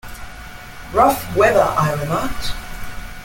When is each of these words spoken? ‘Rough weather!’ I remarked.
‘Rough 0.93 1.35
weather!’ 1.35 1.61
I 1.61 1.93
remarked. 1.93 2.53